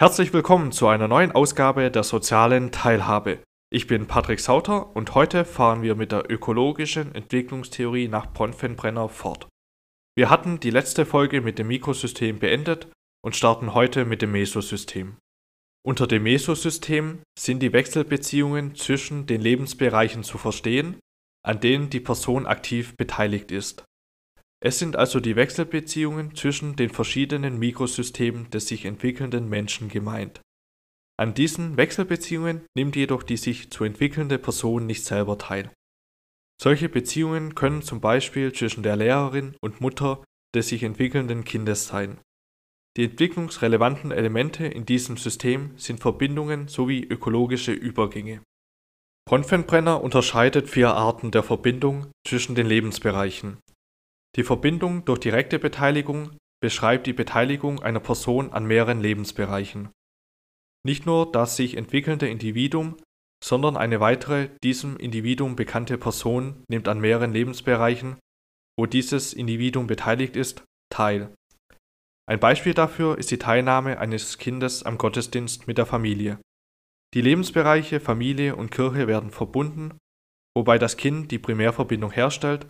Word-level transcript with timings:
Herzlich 0.00 0.32
willkommen 0.32 0.70
zu 0.70 0.86
einer 0.86 1.08
neuen 1.08 1.32
Ausgabe 1.32 1.90
der 1.90 2.04
sozialen 2.04 2.70
Teilhabe. 2.70 3.42
Ich 3.68 3.88
bin 3.88 4.06
Patrick 4.06 4.38
Sauter 4.38 4.94
und 4.94 5.16
heute 5.16 5.44
fahren 5.44 5.82
wir 5.82 5.96
mit 5.96 6.12
der 6.12 6.30
ökologischen 6.30 7.12
Entwicklungstheorie 7.16 8.06
nach 8.06 8.32
Bronfenbrenner 8.32 9.08
fort. 9.08 9.48
Wir 10.16 10.30
hatten 10.30 10.60
die 10.60 10.70
letzte 10.70 11.04
Folge 11.04 11.40
mit 11.40 11.58
dem 11.58 11.66
Mikrosystem 11.66 12.38
beendet 12.38 12.86
und 13.24 13.34
starten 13.34 13.74
heute 13.74 14.04
mit 14.04 14.22
dem 14.22 14.30
Mesosystem. 14.30 15.16
Unter 15.84 16.06
dem 16.06 16.22
Mesosystem 16.22 17.18
sind 17.36 17.58
die 17.58 17.72
Wechselbeziehungen 17.72 18.76
zwischen 18.76 19.26
den 19.26 19.40
Lebensbereichen 19.40 20.22
zu 20.22 20.38
verstehen, 20.38 21.00
an 21.44 21.58
denen 21.58 21.90
die 21.90 21.98
Person 21.98 22.46
aktiv 22.46 22.94
beteiligt 22.96 23.50
ist. 23.50 23.82
Es 24.60 24.78
sind 24.78 24.96
also 24.96 25.20
die 25.20 25.36
Wechselbeziehungen 25.36 26.34
zwischen 26.34 26.74
den 26.74 26.90
verschiedenen 26.90 27.58
Mikrosystemen 27.58 28.50
des 28.50 28.66
sich 28.66 28.84
entwickelnden 28.84 29.48
Menschen 29.48 29.88
gemeint. 29.88 30.40
An 31.16 31.34
diesen 31.34 31.76
Wechselbeziehungen 31.76 32.62
nimmt 32.76 32.96
jedoch 32.96 33.22
die 33.22 33.36
sich 33.36 33.70
zu 33.70 33.84
entwickelnde 33.84 34.38
Person 34.38 34.86
nicht 34.86 35.04
selber 35.04 35.38
teil. 35.38 35.70
Solche 36.60 36.88
Beziehungen 36.88 37.54
können 37.54 37.82
zum 37.82 38.00
Beispiel 38.00 38.52
zwischen 38.52 38.82
der 38.82 38.96
Lehrerin 38.96 39.56
und 39.60 39.80
Mutter 39.80 40.24
des 40.54 40.68
sich 40.68 40.82
entwickelnden 40.82 41.44
Kindes 41.44 41.86
sein. 41.86 42.18
Die 42.96 43.04
entwicklungsrelevanten 43.04 44.10
Elemente 44.10 44.66
in 44.66 44.84
diesem 44.84 45.16
System 45.16 45.78
sind 45.78 46.00
Verbindungen 46.00 46.66
sowie 46.66 47.04
ökologische 47.04 47.72
Übergänge. 47.72 48.42
Bronfenbrenner 49.28 50.02
unterscheidet 50.02 50.68
vier 50.68 50.94
Arten 50.94 51.30
der 51.30 51.44
Verbindung 51.44 52.10
zwischen 52.26 52.56
den 52.56 52.66
Lebensbereichen. 52.66 53.58
Die 54.36 54.44
Verbindung 54.44 55.04
durch 55.04 55.20
direkte 55.20 55.58
Beteiligung 55.58 56.36
beschreibt 56.60 57.06
die 57.06 57.12
Beteiligung 57.12 57.80
einer 57.82 58.00
Person 58.00 58.52
an 58.52 58.66
mehreren 58.66 59.00
Lebensbereichen. 59.00 59.90
Nicht 60.84 61.06
nur 61.06 61.30
das 61.30 61.56
sich 61.56 61.76
entwickelnde 61.76 62.28
Individuum, 62.28 62.96
sondern 63.42 63.76
eine 63.76 64.00
weitere 64.00 64.50
diesem 64.62 64.96
Individuum 64.96 65.56
bekannte 65.56 65.98
Person 65.98 66.64
nimmt 66.68 66.88
an 66.88 67.00
mehreren 67.00 67.32
Lebensbereichen, 67.32 68.18
wo 68.78 68.86
dieses 68.86 69.32
Individuum 69.32 69.86
beteiligt 69.86 70.36
ist, 70.36 70.64
teil. 70.90 71.34
Ein 72.28 72.40
Beispiel 72.40 72.74
dafür 72.74 73.18
ist 73.18 73.30
die 73.30 73.38
Teilnahme 73.38 73.98
eines 73.98 74.38
Kindes 74.38 74.82
am 74.82 74.98
Gottesdienst 74.98 75.66
mit 75.66 75.78
der 75.78 75.86
Familie. 75.86 76.38
Die 77.14 77.22
Lebensbereiche 77.22 78.00
Familie 78.00 78.54
und 78.54 78.70
Kirche 78.70 79.06
werden 79.06 79.30
verbunden, 79.30 79.96
wobei 80.54 80.78
das 80.78 80.96
Kind 80.96 81.30
die 81.30 81.38
Primärverbindung 81.38 82.10
herstellt 82.10 82.68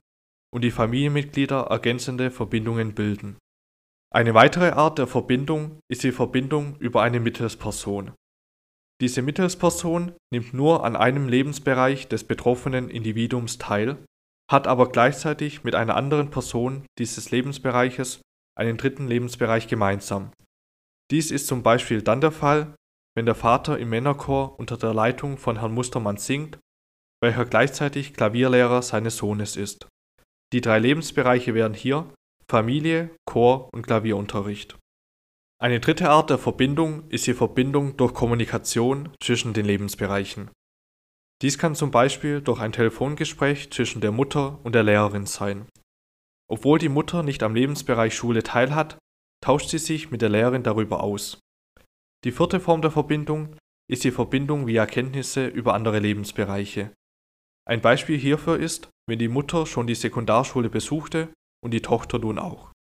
und 0.54 0.62
die 0.62 0.70
Familienmitglieder 0.70 1.62
ergänzende 1.70 2.30
Verbindungen 2.30 2.94
bilden. 2.94 3.36
Eine 4.10 4.34
weitere 4.34 4.70
Art 4.70 4.98
der 4.98 5.06
Verbindung 5.06 5.80
ist 5.90 6.02
die 6.02 6.12
Verbindung 6.12 6.76
über 6.76 7.02
eine 7.02 7.20
Mittelsperson. 7.20 8.12
Diese 9.00 9.22
Mittelsperson 9.22 10.12
nimmt 10.32 10.54
nur 10.54 10.84
an 10.84 10.96
einem 10.96 11.28
Lebensbereich 11.28 12.08
des 12.08 12.24
betroffenen 12.24 12.88
Individuums 12.88 13.58
teil, 13.58 13.98
hat 14.50 14.66
aber 14.66 14.88
gleichzeitig 14.88 15.62
mit 15.62 15.74
einer 15.74 15.94
anderen 15.94 16.30
Person 16.30 16.86
dieses 16.98 17.30
Lebensbereiches 17.30 18.22
einen 18.58 18.76
dritten 18.76 19.06
Lebensbereich 19.06 19.68
gemeinsam. 19.68 20.32
Dies 21.10 21.30
ist 21.30 21.46
zum 21.46 21.62
Beispiel 21.62 22.02
dann 22.02 22.20
der 22.20 22.32
Fall, 22.32 22.74
wenn 23.16 23.26
der 23.26 23.34
Vater 23.34 23.78
im 23.78 23.90
Männerchor 23.90 24.58
unter 24.58 24.76
der 24.76 24.94
Leitung 24.94 25.38
von 25.38 25.58
Herrn 25.58 25.74
Mustermann 25.74 26.16
singt, 26.16 26.58
welcher 27.22 27.44
gleichzeitig 27.44 28.14
Klavierlehrer 28.14 28.82
seines 28.82 29.16
Sohnes 29.16 29.56
ist. 29.56 29.87
Die 30.52 30.60
drei 30.60 30.78
Lebensbereiche 30.78 31.54
wären 31.54 31.74
hier 31.74 32.12
Familie, 32.50 33.10
Chor 33.26 33.68
und 33.72 33.82
Klavierunterricht. 33.82 34.78
Eine 35.60 35.80
dritte 35.80 36.08
Art 36.08 36.30
der 36.30 36.38
Verbindung 36.38 37.08
ist 37.10 37.26
die 37.26 37.34
Verbindung 37.34 37.96
durch 37.96 38.14
Kommunikation 38.14 39.10
zwischen 39.20 39.52
den 39.52 39.66
Lebensbereichen. 39.66 40.50
Dies 41.42 41.58
kann 41.58 41.74
zum 41.74 41.90
Beispiel 41.90 42.40
durch 42.40 42.60
ein 42.60 42.72
Telefongespräch 42.72 43.70
zwischen 43.70 44.00
der 44.00 44.12
Mutter 44.12 44.58
und 44.64 44.74
der 44.74 44.82
Lehrerin 44.84 45.26
sein. 45.26 45.66
Obwohl 46.50 46.78
die 46.78 46.88
Mutter 46.88 47.22
nicht 47.22 47.42
am 47.42 47.54
Lebensbereich 47.54 48.14
Schule 48.14 48.42
teilhat, 48.42 48.98
tauscht 49.44 49.68
sie 49.68 49.78
sich 49.78 50.10
mit 50.10 50.22
der 50.22 50.30
Lehrerin 50.30 50.62
darüber 50.62 51.02
aus. 51.02 51.38
Die 52.24 52.32
vierte 52.32 52.58
Form 52.58 52.80
der 52.80 52.90
Verbindung 52.90 53.56
ist 53.90 54.04
die 54.04 54.10
Verbindung 54.10 54.66
via 54.66 54.86
Kenntnisse 54.86 55.46
über 55.46 55.74
andere 55.74 55.98
Lebensbereiche. 55.98 56.92
Ein 57.68 57.82
Beispiel 57.82 58.18
hierfür 58.18 58.58
ist, 58.58 58.88
wenn 59.06 59.18
die 59.18 59.28
Mutter 59.28 59.66
schon 59.66 59.86
die 59.86 59.94
Sekundarschule 59.94 60.70
besuchte 60.70 61.28
und 61.62 61.72
die 61.72 61.82
Tochter 61.82 62.18
nun 62.18 62.38
auch. 62.38 62.72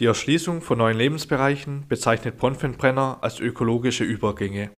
Die 0.00 0.06
Erschließung 0.06 0.62
von 0.62 0.78
neuen 0.78 0.96
Lebensbereichen 0.96 1.86
bezeichnet 1.86 2.38
Bronfenbrenner 2.38 3.18
als 3.20 3.40
ökologische 3.40 4.04
Übergänge. 4.04 4.72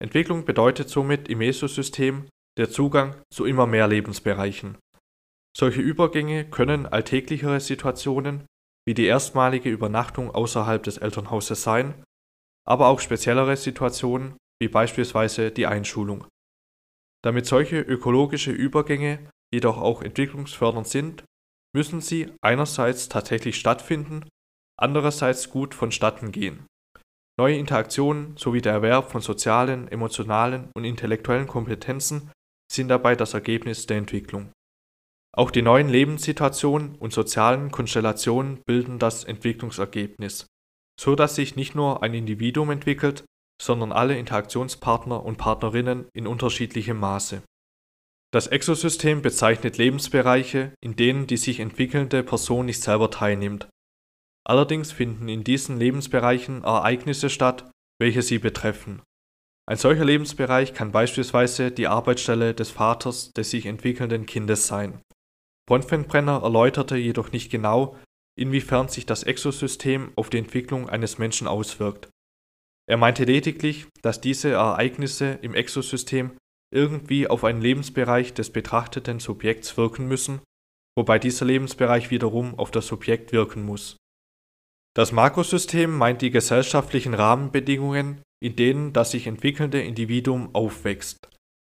Entwicklung 0.00 0.44
bedeutet 0.44 0.88
somit 0.88 1.28
im 1.28 1.38
Mesosystem 1.38 2.28
der 2.56 2.70
Zugang 2.70 3.20
zu 3.32 3.44
immer 3.44 3.66
mehr 3.66 3.88
Lebensbereichen. 3.88 4.78
Solche 5.56 5.80
Übergänge 5.80 6.48
können 6.48 6.86
alltäglichere 6.86 7.58
Situationen 7.58 8.46
wie 8.86 8.94
die 8.94 9.06
erstmalige 9.06 9.70
Übernachtung 9.70 10.30
außerhalb 10.30 10.82
des 10.82 10.98
Elternhauses 10.98 11.62
sein, 11.62 12.04
aber 12.64 12.86
auch 12.86 13.00
speziellere 13.00 13.56
Situationen 13.56 14.36
wie 14.60 14.68
beispielsweise 14.68 15.50
die 15.50 15.66
Einschulung. 15.66 16.26
Damit 17.24 17.46
solche 17.46 17.80
ökologische 17.80 18.50
Übergänge 18.50 19.30
jedoch 19.52 19.78
auch 19.78 20.02
entwicklungsfördernd 20.02 20.86
sind, 20.86 21.24
müssen 21.74 22.02
sie 22.02 22.30
einerseits 22.42 23.08
tatsächlich 23.08 23.56
stattfinden, 23.56 24.28
andererseits 24.78 25.48
gut 25.48 25.74
vonstatten 25.74 26.32
gehen. 26.32 26.66
Neue 27.38 27.56
Interaktionen 27.56 28.36
sowie 28.36 28.60
der 28.60 28.74
Erwerb 28.74 29.10
von 29.10 29.22
sozialen, 29.22 29.88
emotionalen 29.88 30.70
und 30.76 30.84
intellektuellen 30.84 31.46
Kompetenzen 31.46 32.30
sind 32.70 32.88
dabei 32.88 33.16
das 33.16 33.34
Ergebnis 33.34 33.86
der 33.86 33.96
Entwicklung. 33.96 34.52
Auch 35.34 35.50
die 35.50 35.62
neuen 35.62 35.88
Lebenssituationen 35.88 36.94
und 36.96 37.12
sozialen 37.12 37.70
Konstellationen 37.70 38.62
bilden 38.66 38.98
das 38.98 39.24
Entwicklungsergebnis, 39.24 40.46
so 41.00 41.16
dass 41.16 41.34
sich 41.34 41.56
nicht 41.56 41.74
nur 41.74 42.02
ein 42.02 42.14
Individuum 42.14 42.70
entwickelt, 42.70 43.24
sondern 43.60 43.92
alle 43.92 44.18
Interaktionspartner 44.18 45.24
und 45.24 45.38
Partnerinnen 45.38 46.06
in 46.12 46.26
unterschiedlichem 46.26 46.98
Maße. 46.98 47.42
Das 48.32 48.48
Exosystem 48.48 49.22
bezeichnet 49.22 49.78
Lebensbereiche, 49.78 50.72
in 50.80 50.96
denen 50.96 51.26
die 51.26 51.36
sich 51.36 51.60
entwickelnde 51.60 52.22
Person 52.24 52.66
nicht 52.66 52.82
selber 52.82 53.10
teilnimmt. 53.10 53.68
Allerdings 54.46 54.92
finden 54.92 55.28
in 55.28 55.44
diesen 55.44 55.78
Lebensbereichen 55.78 56.64
Ereignisse 56.64 57.30
statt, 57.30 57.70
welche 58.00 58.22
sie 58.22 58.38
betreffen. 58.38 59.02
Ein 59.66 59.78
solcher 59.78 60.04
Lebensbereich 60.04 60.74
kann 60.74 60.92
beispielsweise 60.92 61.70
die 61.70 61.86
Arbeitsstelle 61.86 62.54
des 62.54 62.70
Vaters 62.70 63.30
des 63.30 63.50
sich 63.50 63.66
entwickelnden 63.66 64.26
Kindes 64.26 64.66
sein. 64.66 65.00
Bronfenbrenner 65.66 66.42
erläuterte 66.42 66.96
jedoch 66.96 67.32
nicht 67.32 67.50
genau, 67.50 67.96
inwiefern 68.36 68.88
sich 68.88 69.06
das 69.06 69.22
Exosystem 69.22 70.12
auf 70.16 70.28
die 70.28 70.38
Entwicklung 70.38 70.90
eines 70.90 71.16
Menschen 71.18 71.46
auswirkt. 71.46 72.10
Er 72.86 72.96
meinte 72.96 73.24
lediglich, 73.24 73.86
dass 74.02 74.20
diese 74.20 74.50
Ereignisse 74.50 75.38
im 75.42 75.54
Exosystem 75.54 76.36
irgendwie 76.72 77.28
auf 77.28 77.44
einen 77.44 77.62
Lebensbereich 77.62 78.34
des 78.34 78.50
betrachteten 78.50 79.20
Subjekts 79.20 79.76
wirken 79.76 80.06
müssen, 80.06 80.40
wobei 80.96 81.18
dieser 81.18 81.46
Lebensbereich 81.46 82.10
wiederum 82.10 82.58
auf 82.58 82.70
das 82.70 82.86
Subjekt 82.86 83.32
wirken 83.32 83.64
muss. 83.64 83.96
Das 84.96 85.12
Makrosystem 85.12 85.96
meint 85.96 86.22
die 86.22 86.30
gesellschaftlichen 86.30 87.14
Rahmenbedingungen, 87.14 88.22
in 88.42 88.56
denen 88.56 88.92
das 88.92 89.12
sich 89.12 89.26
entwickelnde 89.26 89.80
Individuum 89.80 90.54
aufwächst. 90.54 91.28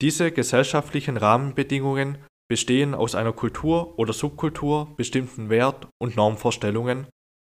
Diese 0.02 0.32
gesellschaftlichen 0.32 1.16
Rahmenbedingungen 1.16 2.18
bestehen 2.50 2.94
aus 2.94 3.16
einer 3.16 3.34
Kultur 3.34 3.98
oder 3.98 4.12
Subkultur, 4.12 4.96
bestimmten 4.98 5.50
Wert- 5.50 5.88
und 6.02 6.16
Normvorstellungen 6.16 7.08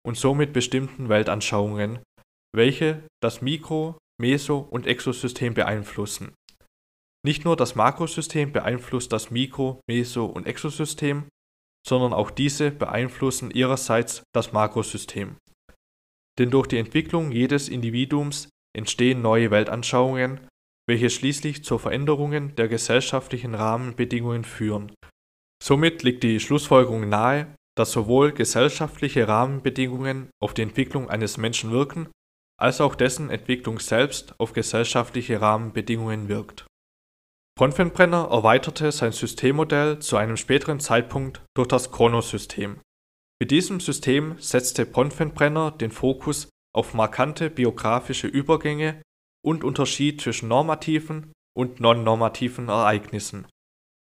und 0.04 0.16
somit 0.16 0.52
bestimmten 0.52 1.08
Weltanschauungen, 1.08 2.00
welche 2.54 3.02
das 3.22 3.42
Mikro-, 3.42 3.98
Meso- 4.20 4.58
und 4.58 4.86
Exosystem 4.86 5.54
beeinflussen. 5.54 6.34
Nicht 7.24 7.44
nur 7.44 7.56
das 7.56 7.74
Makrosystem 7.74 8.52
beeinflusst 8.52 9.12
das 9.12 9.30
Mikro-, 9.30 9.80
Meso- 9.88 10.26
und 10.26 10.46
Exosystem, 10.46 11.28
sondern 11.86 12.12
auch 12.12 12.30
diese 12.30 12.70
beeinflussen 12.70 13.50
ihrerseits 13.50 14.22
das 14.34 14.52
Makrosystem. 14.52 15.36
Denn 16.38 16.50
durch 16.50 16.66
die 16.66 16.78
Entwicklung 16.78 17.32
jedes 17.32 17.68
Individuums 17.68 18.48
entstehen 18.76 19.22
neue 19.22 19.50
Weltanschauungen, 19.50 20.40
welche 20.88 21.10
schließlich 21.10 21.64
zu 21.64 21.78
Veränderungen 21.78 22.54
der 22.56 22.68
gesellschaftlichen 22.68 23.54
Rahmenbedingungen 23.54 24.44
führen. 24.44 24.92
Somit 25.62 26.02
liegt 26.02 26.24
die 26.24 26.40
Schlussfolgerung 26.40 27.08
nahe, 27.08 27.54
dass 27.76 27.92
sowohl 27.92 28.32
gesellschaftliche 28.32 29.28
Rahmenbedingungen 29.28 30.30
auf 30.42 30.54
die 30.54 30.62
Entwicklung 30.62 31.08
eines 31.08 31.36
Menschen 31.36 31.70
wirken, 31.70 32.08
als 32.62 32.80
auch 32.80 32.94
dessen 32.94 33.28
Entwicklung 33.28 33.80
selbst 33.80 34.38
auf 34.38 34.52
gesellschaftliche 34.52 35.40
Rahmenbedingungen 35.40 36.28
wirkt. 36.28 36.64
Bronfenbrenner 37.58 38.28
erweiterte 38.30 38.92
sein 38.92 39.10
Systemmodell 39.10 39.98
zu 39.98 40.16
einem 40.16 40.36
späteren 40.36 40.78
Zeitpunkt 40.78 41.42
durch 41.56 41.66
das 41.66 41.90
Chronosystem. 41.90 42.78
Mit 43.40 43.50
diesem 43.50 43.80
System 43.80 44.36
setzte 44.38 44.86
Bronfenbrenner 44.86 45.72
den 45.72 45.90
Fokus 45.90 46.50
auf 46.72 46.94
markante 46.94 47.50
biografische 47.50 48.28
Übergänge 48.28 49.02
und 49.44 49.64
Unterschied 49.64 50.20
zwischen 50.20 50.48
normativen 50.48 51.32
und 51.54 51.80
non-normativen 51.80 52.68
Ereignissen. 52.68 53.48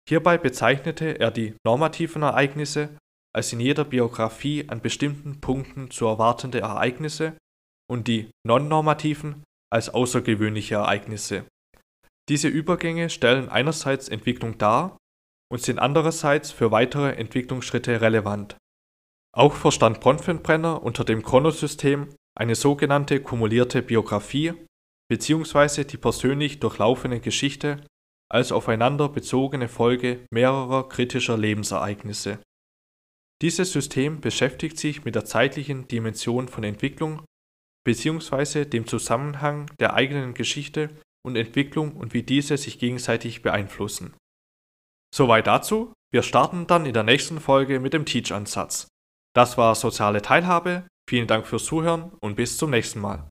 Hierbei 0.09 0.39
bezeichnete 0.39 1.21
er 1.21 1.31
die 1.31 1.55
normativen 1.65 2.23
Ereignisse 2.23 2.99
als 3.33 3.53
in 3.53 3.61
jeder 3.61 3.85
Biografie 3.85 4.69
an 4.69 4.81
bestimmten 4.81 5.41
Punkten 5.41 5.93
zu 5.93 6.07
erwartende 6.07 6.61
Ereignisse 6.61 7.37
und 7.91 8.07
die 8.07 8.31
non-normativen 8.47 9.43
als 9.73 9.89
außergewöhnliche 9.89 10.77
Ereignisse. 10.77 11.45
Diese 12.29 12.49
Übergänge 12.49 13.11
stellen 13.11 13.49
einerseits 13.49 14.09
Entwicklung 14.09 14.59
dar 14.59 14.97
und 15.53 15.61
sind 15.63 15.81
andererseits 15.81 16.53
für 16.53 16.71
weitere 16.71 17.15
Entwicklungsschritte 17.17 18.01
relevant. 18.01 18.57
Auch 19.37 19.55
verstand 19.55 20.01
Bronfenbrenner 20.01 20.83
unter 20.83 21.05
dem 21.05 21.23
Chronosystem 21.23 22.09
eine 22.39 22.55
sogenannte 22.55 23.21
kumulierte 23.21 23.83
Biografie 23.83 24.55
bzw. 25.09 25.85
die 25.85 25.97
persönlich 25.97 26.61
durchlaufene 26.61 27.21
Geschichte 27.21 27.85
als 28.31 28.53
aufeinander 28.53 29.09
bezogene 29.09 29.69
Folge 29.69 30.25
mehrerer 30.31 30.89
kritischer 30.89 31.37
Lebensereignisse. 31.37 32.39
Dieses 33.43 33.73
System 33.73 34.21
beschäftigt 34.21 34.79
sich 34.79 35.05
mit 35.05 35.17
der 35.17 35.25
zeitlichen 35.25 35.89
Dimension 35.89 36.47
von 36.47 36.63
Entwicklung 36.63 37.25
bzw. 37.85 38.65
dem 38.65 38.87
Zusammenhang 38.87 39.71
der 39.81 39.95
eigenen 39.95 40.35
Geschichte 40.35 40.91
und 41.25 41.37
Entwicklung 41.37 41.97
und 41.97 42.15
wie 42.15 42.23
diese 42.23 42.57
sich 42.57 42.79
gegenseitig 42.79 43.43
beeinflussen. 43.43 44.15
Soweit 45.15 45.47
dazu. 45.47 45.93
Wir 46.13 46.23
starten 46.23 46.67
dann 46.67 46.87
in 46.87 46.93
der 46.93 47.05
nächsten 47.05 47.41
Folge 47.41 47.79
mit 47.79 47.93
dem 47.93 48.05
Teach-Ansatz. 48.05 48.89
Das 49.33 49.57
war 49.57 49.75
soziale 49.77 50.23
Teilhabe. 50.23 50.89
Vielen 51.09 51.29
Dank 51.29 51.47
fürs 51.47 51.65
Zuhören 51.65 52.13
und 52.21 52.35
bis 52.35 52.57
zum 52.57 52.71
nächsten 52.71 53.01
Mal. 53.01 53.29